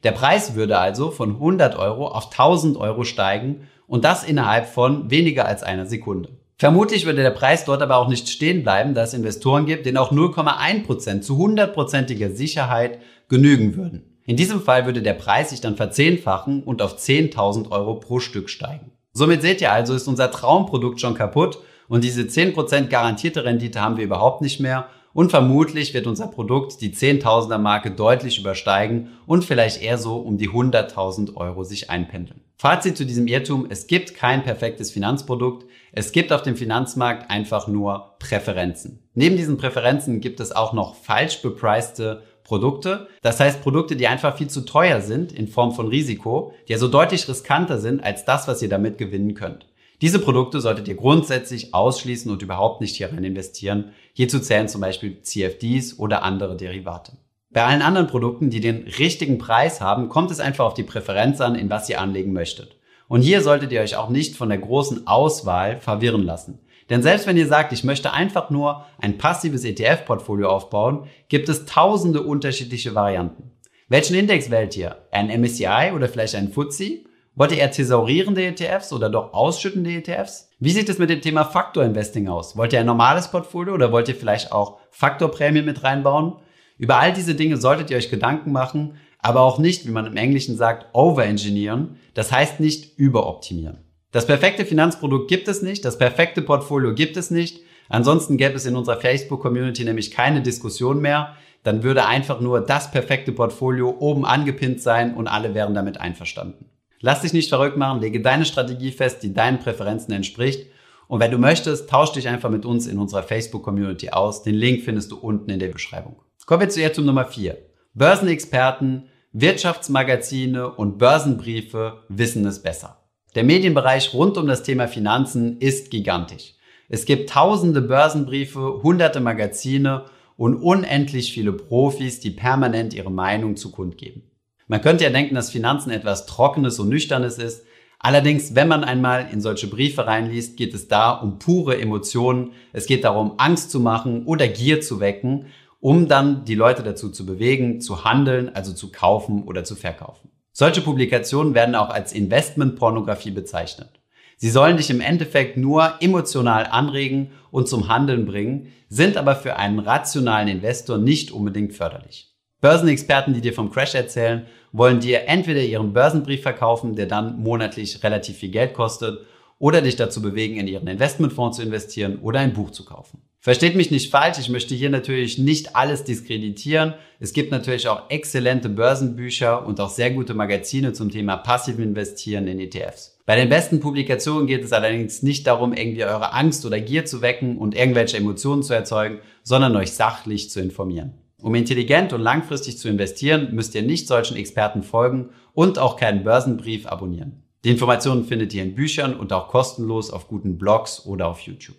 Der 0.04 0.12
Preis 0.12 0.56
würde 0.56 0.78
also 0.78 1.12
von 1.12 1.32
100 1.32 1.78
Euro 1.78 2.08
auf 2.08 2.26
1000 2.26 2.78
Euro 2.78 3.04
steigen 3.04 3.68
und 3.88 4.04
das 4.04 4.24
innerhalb 4.24 4.68
von 4.68 5.10
weniger 5.10 5.46
als 5.46 5.64
einer 5.64 5.86
Sekunde. 5.86 6.30
Vermutlich 6.58 7.06
würde 7.06 7.24
der 7.24 7.32
Preis 7.32 7.66
dort 7.66 7.82
aber 7.82 7.98
auch 7.98 8.08
nicht 8.08 8.30
stehen 8.30 8.64
bleiben, 8.64 8.94
da 8.94 9.04
es 9.04 9.14
Investoren 9.14 9.66
gibt, 9.66 9.86
denen 9.86 9.98
auch 9.98 10.12
0,1% 10.12 11.22
zu 11.22 11.38
hundertprozentiger 11.38 12.32
Sicherheit 12.32 13.00
genügen 13.28 13.76
würden. 13.76 14.04
In 14.26 14.38
diesem 14.38 14.62
Fall 14.62 14.86
würde 14.86 15.02
der 15.02 15.14
Preis 15.14 15.50
sich 15.50 15.60
dann 15.60 15.76
verzehnfachen 15.76 16.64
und 16.64 16.82
auf 16.82 16.98
10.000 16.98 17.72
Euro 17.72 17.96
pro 17.96 18.20
Stück 18.20 18.50
steigen. 18.50 18.92
Somit 19.12 19.42
seht 19.42 19.62
ihr 19.62 19.72
also, 19.72 19.94
ist 19.94 20.08
unser 20.08 20.32
Traumprodukt 20.32 21.02
schon 21.02 21.16
kaputt 21.16 21.60
und 21.88 22.04
diese 22.04 22.22
10% 22.22 22.88
garantierte 22.88 23.44
Rendite 23.44 23.82
haben 23.82 23.98
wir 23.98 24.06
überhaupt 24.06 24.42
nicht 24.42 24.60
mehr 24.60 24.88
und 25.14 25.30
vermutlich 25.30 25.94
wird 25.94 26.08
unser 26.08 26.28
Produkt 26.28 26.82
die 26.82 26.92
Zehntausender 26.92 27.58
Marke 27.58 27.92
deutlich 27.92 28.40
übersteigen 28.40 29.10
und 29.26 29.46
vielleicht 29.46 29.82
eher 29.82 29.98
so 29.98 30.18
um 30.18 30.38
die 30.38 30.50
100.000 30.50 31.36
Euro 31.36 31.64
sich 31.64 31.90
einpendeln. 31.90 32.42
Fazit 32.58 32.98
zu 32.98 33.06
diesem 33.06 33.28
Irrtum, 33.28 33.68
es 33.70 33.88
gibt 33.88 34.16
kein 34.16 34.44
perfektes 34.44 34.92
Finanzprodukt. 34.92 35.66
Es 35.92 36.12
gibt 36.12 36.32
auf 36.32 36.44
dem 36.44 36.56
Finanzmarkt 36.56 37.30
einfach 37.30 37.68
nur 37.68 38.16
Präferenzen. 38.20 39.00
Neben 39.14 39.38
diesen 39.38 39.58
Präferenzen 39.58 40.22
gibt 40.22 40.40
es 40.40 40.52
auch 40.52 40.74
noch 40.74 40.96
falsch 40.96 41.42
bepreiste 41.42 42.24
Produkte. 42.44 43.08
Das 43.22 43.40
heißt 43.40 43.62
Produkte, 43.62 43.96
die 43.96 44.08
einfach 44.08 44.38
viel 44.38 44.48
zu 44.48 44.62
teuer 44.62 45.02
sind 45.02 45.32
in 45.32 45.48
Form 45.48 45.74
von 45.74 45.88
Risiko, 45.88 46.54
die 46.68 46.74
also 46.74 46.88
deutlich 46.88 47.28
riskanter 47.28 47.80
sind 47.80 48.04
als 48.04 48.26
das, 48.26 48.48
was 48.48 48.62
ihr 48.62 48.70
damit 48.70 48.98
gewinnen 48.98 49.34
könnt. 49.34 49.66
Diese 50.04 50.20
Produkte 50.20 50.60
solltet 50.60 50.90
ihr 50.90 50.96
grundsätzlich 50.96 51.74
ausschließen 51.74 52.30
und 52.30 52.42
überhaupt 52.42 52.82
nicht 52.82 52.98
hierin 52.98 53.24
investieren. 53.24 53.94
Hierzu 54.12 54.42
zählen 54.42 54.68
zum 54.68 54.82
Beispiel 54.82 55.22
CFDs 55.22 55.98
oder 55.98 56.24
andere 56.24 56.58
Derivate. 56.58 57.14
Bei 57.52 57.64
allen 57.64 57.82
anderen 57.82 58.08
Produkten, 58.08 58.50
die 58.50 58.60
den 58.60 58.84
richtigen 59.00 59.38
Preis 59.38 59.80
haben, 59.80 60.10
kommt 60.10 60.30
es 60.30 60.42
einfach 60.42 60.66
auf 60.66 60.74
die 60.74 60.84
Präferenz 60.84 61.40
an, 61.40 61.56
in 61.56 61.70
was 61.70 61.88
ihr 61.88 62.02
anlegen 62.02 62.34
möchtet. 62.34 62.76
Und 63.08 63.22
hier 63.22 63.42
solltet 63.42 63.72
ihr 63.72 63.80
euch 63.80 63.96
auch 63.96 64.10
nicht 64.10 64.36
von 64.36 64.50
der 64.50 64.58
großen 64.58 65.08
Auswahl 65.08 65.80
verwirren 65.80 66.24
lassen. 66.24 66.60
Denn 66.90 67.02
selbst 67.02 67.26
wenn 67.26 67.38
ihr 67.38 67.48
sagt, 67.48 67.72
ich 67.72 67.86
möchte 67.86 68.12
einfach 68.12 68.50
nur 68.50 68.84
ein 68.98 69.18
passives 69.18 69.64
ETF-Portfolio 69.64 70.50
aufbauen, 70.50 71.08
gibt 71.30 71.48
es 71.48 71.64
tausende 71.64 72.24
unterschiedliche 72.24 72.94
Varianten. 72.94 73.52
Welchen 73.88 74.18
Index 74.18 74.50
wählt 74.50 74.76
ihr? 74.76 74.98
Ein 75.12 75.30
MSCI 75.30 75.94
oder 75.96 76.10
vielleicht 76.10 76.36
ein 76.36 76.52
FTSE? 76.52 77.06
Wollt 77.36 77.52
ihr 77.52 77.58
eher 77.58 77.72
thesaurierende 77.72 78.46
ETFs 78.46 78.94
oder 78.94 79.10
doch 79.10 79.34
ausschüttende 79.34 79.92
ETFs? 79.92 80.52
Wie 80.60 80.70
sieht 80.70 80.88
es 80.88 81.00
mit 81.00 81.10
dem 81.10 81.20
Thema 81.20 81.46
Faktor-Investing 81.46 82.28
aus? 82.28 82.56
Wollt 82.56 82.74
ihr 82.74 82.80
ein 82.80 82.86
normales 82.86 83.30
Portfolio 83.30 83.74
oder 83.74 83.92
wollt 83.92 84.08
ihr 84.08 84.14
vielleicht 84.16 84.52
auch 84.52 84.78
Faktorprämie 84.92 85.64
mit 85.64 85.84
reinbauen? 85.84 86.36
Über 86.78 87.00
all 87.00 87.12
diese 87.12 87.34
Dinge 87.34 87.58
solltet 87.58 87.90
ihr 87.90 87.98
euch 87.98 88.12
Gedanken 88.12 88.52
machen, 88.52 88.98
aber 89.18 89.42
auch 89.42 89.58
nicht, 89.58 89.88
wie 89.88 89.92
man 89.92 90.06
im 90.06 90.16
Englischen 90.16 90.58
sagt, 90.58 90.94
overengineeren. 90.94 91.98
Das 92.14 92.32
heißt 92.32 92.60
nicht 92.60 93.00
überoptimieren. 93.00 93.80
Das 94.12 94.28
perfekte 94.28 94.64
Finanzprodukt 94.64 95.28
gibt 95.28 95.48
es 95.48 95.64
nicht, 95.64 95.84
das 95.86 95.98
perfekte 95.98 96.44
Portfolio 96.44 96.94
gibt 96.94 97.18
es 97.18 97.32
nicht. 97.32 97.64
Ansonsten 97.90 98.38
gäbe 98.38 98.56
es 98.56 98.68
in 98.68 98.76
unserer 98.76 99.02
Facebook-Community 99.02 99.86
nämlich 99.86 100.12
keine 100.12 100.44
Diskussion 100.44 101.02
mehr. 101.02 101.36
Dann 101.64 101.82
würde 101.82 102.06
einfach 102.06 102.42
nur 102.42 102.62
das 102.62 102.92
perfekte 102.92 103.32
Portfolio 103.32 103.96
oben 104.00 104.24
angepinnt 104.24 104.82
sein 104.82 105.16
und 105.16 105.28
alle 105.28 105.56
wären 105.56 105.74
damit 105.74 106.00
einverstanden. 106.00 106.66
Lass 107.06 107.20
dich 107.20 107.34
nicht 107.34 107.50
verrückt 107.50 107.76
machen, 107.76 108.00
lege 108.00 108.22
deine 108.22 108.46
Strategie 108.46 108.94
fest, 108.94 109.24
die 109.24 109.34
deinen 109.34 109.60
Präferenzen 109.60 110.14
entspricht. 110.14 110.68
Und 111.10 111.20
wenn 111.20 111.32
du 111.32 111.38
möchtest, 111.38 111.90
tausch 111.90 112.14
dich 112.14 112.30
einfach 112.30 112.50
mit 112.50 112.66
uns 112.66 112.88
in 112.88 112.98
unserer 112.98 113.24
Facebook-Community 113.24 114.12
aus. 114.12 114.42
Den 114.42 114.56
Link 114.56 114.84
findest 114.84 115.12
du 115.12 115.18
unten 115.18 115.50
in 115.50 115.60
der 115.60 115.68
Beschreibung. 115.68 116.16
Kommen 116.46 116.62
wir 116.62 116.70
zuerst 116.70 116.96
zum 116.96 117.06
Nummer 117.06 117.26
4. 117.26 117.58
Börsenexperten, 117.94 119.10
Wirtschaftsmagazine 119.34 120.72
und 120.72 120.98
Börsenbriefe 120.98 122.06
wissen 122.08 122.46
es 122.46 122.64
besser. 122.64 123.04
Der 123.36 123.44
Medienbereich 123.44 124.14
rund 124.14 124.38
um 124.38 124.48
das 124.48 124.64
Thema 124.64 124.88
Finanzen 124.88 125.58
ist 125.60 125.92
gigantisch. 125.92 126.54
Es 126.88 127.04
gibt 127.04 127.32
tausende 127.32 127.82
Börsenbriefe, 127.82 128.82
hunderte 128.82 129.20
Magazine 129.20 130.06
und 130.38 130.56
unendlich 130.56 131.34
viele 131.34 131.52
Profis, 131.52 132.22
die 132.22 132.32
permanent 132.32 132.94
ihre 132.94 133.12
Meinung 133.12 133.58
zu 133.58 133.72
kundgeben. 133.72 134.24
Man 134.68 134.82
könnte 134.82 135.04
ja 135.04 135.10
denken, 135.10 135.36
dass 135.36 135.52
Finanzen 135.52 135.92
etwas 135.92 136.26
Trockenes 136.26 136.80
und 136.80 136.90
Nüchternes 136.90 137.38
ist. 137.38 137.66
Allerdings, 138.00 138.56
wenn 138.56 138.68
man 138.68 138.84
einmal 138.84 139.28
in 139.32 139.42
solche 139.42 139.68
Briefe 139.68 140.06
reinliest, 140.06 140.58
geht 140.58 140.74
es 140.74 140.88
da 140.88 141.12
um 141.12 141.40
pure 141.40 141.80
Emotionen. 141.80 142.52
Es 142.74 142.86
geht 142.86 143.04
darum, 143.04 143.34
Angst 143.38 143.72
zu 143.72 143.80
machen 143.80 144.26
oder 144.26 144.48
Gier 144.48 144.82
zu 144.82 145.00
wecken, 145.00 145.48
um 145.80 146.08
dann 146.08 146.46
die 146.46 146.56
Leute 146.56 146.84
dazu 146.84 147.10
zu 147.10 147.26
bewegen, 147.26 147.82
zu 147.82 148.04
handeln, 148.04 148.54
also 148.54 148.74
zu 148.74 148.92
kaufen 148.92 149.44
oder 149.44 149.64
zu 149.64 149.76
verkaufen. 149.76 150.30
Solche 150.52 150.82
Publikationen 150.82 151.56
werden 151.56 151.76
auch 151.76 151.90
als 151.90 152.14
Investmentpornografie 152.14 153.32
bezeichnet. 153.32 153.90
Sie 154.38 154.50
sollen 154.50 154.78
dich 154.78 154.90
im 154.90 155.02
Endeffekt 155.02 155.58
nur 155.58 155.94
emotional 156.02 156.68
anregen 156.70 157.32
und 157.52 157.68
zum 157.68 157.88
Handeln 157.88 158.26
bringen, 158.26 158.74
sind 158.90 159.18
aber 159.18 159.36
für 159.36 159.56
einen 159.56 159.80
rationalen 159.80 160.48
Investor 160.48 160.98
nicht 160.98 161.32
unbedingt 161.32 161.74
förderlich. 161.74 162.33
Börsenexperten, 162.64 163.34
die 163.34 163.42
dir 163.42 163.52
vom 163.52 163.70
Crash 163.70 163.94
erzählen, 163.94 164.46
wollen 164.72 165.02
dir 165.02 165.28
entweder 165.28 165.60
ihren 165.60 165.92
Börsenbrief 165.92 166.44
verkaufen, 166.44 166.96
der 166.96 167.08
dann 167.08 167.38
monatlich 167.38 168.02
relativ 168.04 168.38
viel 168.38 168.52
Geld 168.52 168.74
kostet, 168.74 169.20
oder 169.60 169.82
dich 169.82 169.98
dazu 169.98 170.22
bewegen, 170.22 170.56
in 170.56 170.68
ihren 170.68 170.88
Investmentfonds 170.88 171.58
zu 171.58 171.64
investieren 171.64 172.20
oder 172.20 172.40
ein 172.40 172.54
Buch 172.54 172.72
zu 172.72 172.86
kaufen. 172.86 173.22
Versteht 173.42 173.76
mich 173.76 173.92
nicht 173.92 174.10
falsch, 174.10 174.40
ich 174.40 174.48
möchte 174.48 174.76
hier 174.76 174.90
natürlich 174.90 175.38
nicht 175.38 175.76
alles 175.76 176.06
diskreditieren. 176.06 176.94
Es 177.20 177.34
gibt 177.34 177.52
natürlich 177.52 177.90
auch 177.90 178.10
exzellente 178.10 178.70
Börsenbücher 178.70 179.66
und 179.66 179.82
auch 179.82 179.90
sehr 179.90 180.12
gute 180.12 180.34
Magazine 180.34 180.94
zum 180.94 181.12
Thema 181.12 181.36
passiv 181.36 181.80
Investieren 181.80 182.48
in 182.48 182.62
ETFs. 182.62 183.20
Bei 183.26 183.36
den 183.36 183.50
besten 183.50 183.82
Publikationen 183.82 184.48
geht 184.48 184.64
es 184.64 184.72
allerdings 184.72 185.22
nicht 185.22 185.48
darum, 185.48 185.74
irgendwie 185.74 186.06
eure 186.06 186.32
Angst 186.32 186.66
oder 186.66 186.80
Gier 186.80 187.04
zu 187.04 187.22
wecken 187.22 187.58
und 187.58 187.76
irgendwelche 187.76 188.16
Emotionen 188.16 188.64
zu 188.64 188.74
erzeugen, 188.74 189.20
sondern 189.44 189.76
euch 189.76 189.92
sachlich 189.92 190.50
zu 190.50 190.62
informieren. 190.62 191.23
Um 191.44 191.56
intelligent 191.56 192.14
und 192.14 192.22
langfristig 192.22 192.78
zu 192.78 192.88
investieren, 192.88 193.50
müsst 193.52 193.76
ihr 193.76 193.82
nicht 193.82 194.08
solchen 194.08 194.38
Experten 194.38 194.82
folgen 194.82 195.32
und 195.52 195.78
auch 195.78 195.98
keinen 195.98 196.24
Börsenbrief 196.24 196.88
abonnieren. 196.88 197.44
Die 197.66 197.70
Informationen 197.70 198.24
findet 198.24 198.54
ihr 198.54 198.64
in 198.64 198.76
Büchern 198.76 199.14
und 199.14 199.34
auch 199.34 199.50
kostenlos 199.50 200.10
auf 200.10 200.30
guten 200.30 200.58
Blogs 200.58 201.06
oder 201.06 201.28
auf 201.28 201.42
YouTube. 201.42 201.76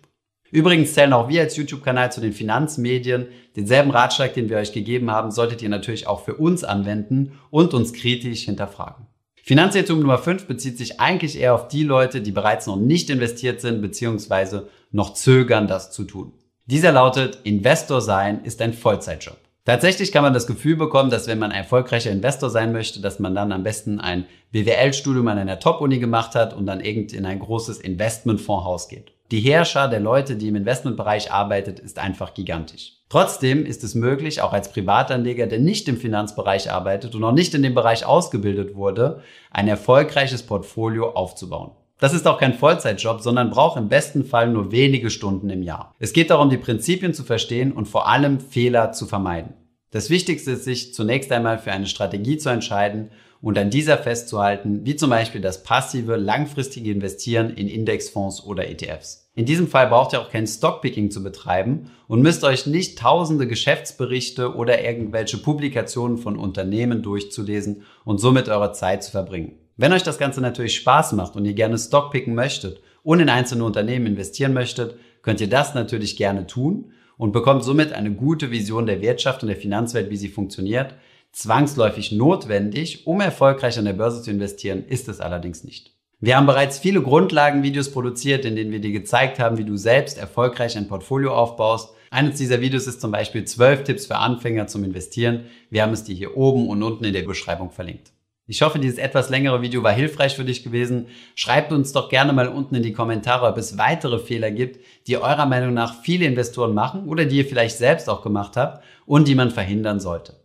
Übrigens 0.51 0.93
zählen 0.93 1.13
auch 1.13 1.29
wir 1.29 1.41
als 1.41 1.57
YouTube-Kanal 1.57 2.11
zu 2.11 2.21
den 2.21 2.31
Finanzmedien. 2.31 3.25
Denselben 3.55 3.89
Ratschlag, 3.89 4.35
den 4.35 4.49
wir 4.49 4.57
euch 4.57 4.71
gegeben 4.71 5.09
haben, 5.09 5.31
solltet 5.31 5.63
ihr 5.63 5.69
natürlich 5.69 6.05
auch 6.05 6.23
für 6.23 6.35
uns 6.35 6.63
anwenden 6.63 7.39
und 7.49 7.73
uns 7.73 7.91
kritisch 7.91 8.43
hinterfragen. 8.43 9.07
Finanzirrtum 9.41 9.99
Nummer 9.99 10.19
5 10.19 10.45
bezieht 10.45 10.77
sich 10.77 10.99
eigentlich 10.99 11.39
eher 11.39 11.55
auf 11.55 11.69
die 11.69 11.83
Leute, 11.83 12.21
die 12.21 12.31
bereits 12.31 12.67
noch 12.67 12.77
nicht 12.77 13.09
investiert 13.09 13.61
sind 13.61 13.81
bzw. 13.81 14.61
noch 14.91 15.15
zögern, 15.15 15.67
das 15.67 15.91
zu 15.91 16.03
tun. 16.03 16.33
Dieser 16.67 16.91
lautet, 16.91 17.39
Investor 17.43 18.01
sein 18.01 18.43
ist 18.43 18.61
ein 18.61 18.73
Vollzeitjob. 18.73 19.37
Tatsächlich 19.65 20.11
kann 20.11 20.21
man 20.21 20.35
das 20.35 20.45
Gefühl 20.45 20.75
bekommen, 20.75 21.09
dass 21.09 21.27
wenn 21.27 21.39
man 21.39 21.51
ein 21.51 21.57
erfolgreicher 21.57 22.11
Investor 22.11 22.51
sein 22.51 22.71
möchte, 22.71 23.01
dass 23.01 23.17
man 23.17 23.33
dann 23.33 23.51
am 23.51 23.63
besten 23.63 23.99
ein 23.99 24.25
BWL-Studium 24.51 25.27
an 25.27 25.39
einer 25.39 25.59
Top-Uni 25.59 25.97
gemacht 25.97 26.35
hat 26.35 26.53
und 26.53 26.67
dann 26.67 26.81
irgend 26.81 27.13
in 27.13 27.25
ein 27.25 27.39
großes 27.39 27.79
Investmentfondshaus 27.79 28.87
geht. 28.87 29.13
Die 29.31 29.39
Herrscher 29.39 29.87
der 29.87 30.01
Leute, 30.01 30.35
die 30.35 30.49
im 30.49 30.55
Investmentbereich 30.55 31.31
arbeitet, 31.31 31.79
ist 31.79 31.97
einfach 31.97 32.35
gigantisch. 32.35 32.93
Trotzdem 33.09 33.65
ist 33.65 33.83
es 33.83 33.95
möglich, 33.95 34.39
auch 34.41 34.53
als 34.53 34.71
Privatanleger, 34.71 35.47
der 35.47 35.59
nicht 35.59 35.87
im 35.87 35.97
Finanzbereich 35.97 36.71
arbeitet 36.71 37.15
und 37.15 37.23
auch 37.23 37.31
nicht 37.31 37.55
in 37.55 37.63
dem 37.63 37.73
Bereich 37.73 38.05
ausgebildet 38.05 38.75
wurde, 38.75 39.23
ein 39.49 39.67
erfolgreiches 39.67 40.43
Portfolio 40.43 41.09
aufzubauen. 41.09 41.71
Das 41.99 42.13
ist 42.13 42.27
auch 42.27 42.39
kein 42.39 42.53
Vollzeitjob, 42.53 43.21
sondern 43.21 43.49
braucht 43.49 43.77
im 43.77 43.87
besten 43.87 44.25
Fall 44.25 44.49
nur 44.49 44.71
wenige 44.71 45.09
Stunden 45.09 45.49
im 45.49 45.63
Jahr. 45.63 45.95
Es 45.97 46.11
geht 46.11 46.29
darum, 46.29 46.49
die 46.49 46.57
Prinzipien 46.57 47.13
zu 47.13 47.23
verstehen 47.23 47.71
und 47.71 47.87
vor 47.87 48.07
allem 48.09 48.41
Fehler 48.41 48.91
zu 48.91 49.05
vermeiden. 49.05 49.53
Das 49.91 50.09
Wichtigste 50.09 50.51
ist, 50.51 50.65
sich 50.65 50.93
zunächst 50.93 51.31
einmal 51.31 51.57
für 51.57 51.71
eine 51.71 51.87
Strategie 51.87 52.37
zu 52.37 52.49
entscheiden 52.49 53.11
und 53.41 53.57
an 53.57 53.69
dieser 53.69 53.97
festzuhalten, 53.97 54.81
wie 54.83 54.97
zum 54.97 55.09
Beispiel 55.09 55.39
das 55.39 55.63
passive, 55.63 56.17
langfristige 56.17 56.91
Investieren 56.91 57.51
in 57.51 57.69
Indexfonds 57.69 58.43
oder 58.43 58.67
ETFs. 58.67 59.29
In 59.35 59.45
diesem 59.45 59.67
Fall 59.67 59.87
braucht 59.87 60.13
ihr 60.13 60.21
auch 60.21 60.29
kein 60.29 60.47
Stockpicking 60.47 61.11
zu 61.11 61.23
betreiben 61.23 61.91
und 62.07 62.21
müsst 62.21 62.43
euch 62.43 62.65
nicht 62.65 62.97
tausende 62.97 63.47
Geschäftsberichte 63.47 64.55
oder 64.55 64.83
irgendwelche 64.83 65.37
Publikationen 65.37 66.17
von 66.17 66.37
Unternehmen 66.37 67.03
durchzulesen 67.03 67.83
und 68.03 68.17
somit 68.17 68.49
eure 68.49 68.73
Zeit 68.73 69.03
zu 69.03 69.11
verbringen. 69.11 69.59
Wenn 69.77 69.91
euch 69.91 70.03
das 70.03 70.17
Ganze 70.17 70.39
natürlich 70.39 70.75
Spaß 70.75 71.13
macht 71.13 71.35
und 71.35 71.43
ihr 71.43 71.53
gerne 71.53 71.77
Stockpicken 71.77 72.33
möchtet 72.33 72.81
und 73.03 73.19
in 73.19 73.27
einzelne 73.27 73.65
Unternehmen 73.65 74.07
investieren 74.07 74.53
möchtet, 74.53 74.97
könnt 75.21 75.41
ihr 75.41 75.49
das 75.49 75.75
natürlich 75.75 76.15
gerne 76.15 76.47
tun 76.47 76.93
und 77.17 77.33
bekommt 77.33 77.65
somit 77.65 77.91
eine 77.91 78.11
gute 78.11 78.51
Vision 78.51 78.85
der 78.85 79.01
Wirtschaft 79.01 79.43
und 79.43 79.49
der 79.49 79.57
Finanzwelt, 79.57 80.09
wie 80.09 80.15
sie 80.15 80.29
funktioniert. 80.29 80.95
Zwangsläufig 81.33 82.13
notwendig, 82.13 83.05
um 83.05 83.19
erfolgreich 83.19 83.77
an 83.77 83.83
der 83.83 83.93
Börse 83.93 84.21
zu 84.21 84.31
investieren, 84.31 84.85
ist 84.85 85.09
es 85.09 85.19
allerdings 85.19 85.65
nicht. 85.65 85.91
Wir 86.21 86.37
haben 86.37 86.45
bereits 86.45 86.79
viele 86.79 87.01
Grundlagenvideos 87.01 87.91
produziert, 87.91 88.45
in 88.45 88.55
denen 88.55 88.71
wir 88.71 88.79
dir 88.79 88.93
gezeigt 88.93 89.39
haben, 89.39 89.57
wie 89.57 89.65
du 89.65 89.75
selbst 89.75 90.17
erfolgreich 90.17 90.77
ein 90.77 90.87
Portfolio 90.87 91.35
aufbaust. 91.35 91.93
Eines 92.09 92.37
dieser 92.37 92.61
Videos 92.61 92.87
ist 92.87 93.01
zum 93.01 93.11
Beispiel 93.11 93.43
12 93.43 93.83
Tipps 93.83 94.05
für 94.05 94.15
Anfänger 94.15 94.67
zum 94.67 94.85
Investieren. 94.85 95.47
Wir 95.69 95.83
haben 95.83 95.91
es 95.91 96.05
dir 96.05 96.15
hier 96.15 96.37
oben 96.37 96.69
und 96.69 96.81
unten 96.81 97.03
in 97.03 97.11
der 97.11 97.23
Beschreibung 97.23 97.71
verlinkt. 97.71 98.14
Ich 98.47 98.61
hoffe, 98.61 98.77
dieses 98.77 98.99
etwas 98.99 99.29
längere 99.29 99.63
Video 99.63 99.81
war 99.81 99.91
hilfreich 99.91 100.35
für 100.35 100.45
dich 100.45 100.63
gewesen. 100.63 101.07
Schreibt 101.33 101.71
uns 101.71 101.93
doch 101.93 102.09
gerne 102.09 102.31
mal 102.31 102.47
unten 102.47 102.75
in 102.75 102.83
die 102.83 102.93
Kommentare, 102.93 103.47
ob 103.47 103.57
es 103.57 103.79
weitere 103.79 104.19
Fehler 104.19 104.51
gibt, 104.51 104.85
die 105.07 105.17
eurer 105.17 105.47
Meinung 105.47 105.73
nach 105.73 106.01
viele 106.03 106.25
Investoren 106.25 106.75
machen 106.75 107.07
oder 107.07 107.25
die 107.25 107.37
ihr 107.37 107.45
vielleicht 107.45 107.77
selbst 107.77 108.07
auch 108.07 108.21
gemacht 108.21 108.55
habt 108.55 108.83
und 109.07 109.27
die 109.27 109.33
man 109.33 109.49
verhindern 109.49 109.99
sollte. 109.99 110.44